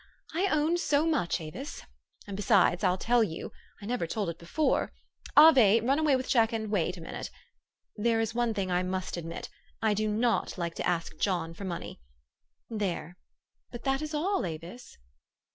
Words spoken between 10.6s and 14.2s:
to ask John for money. There! But that is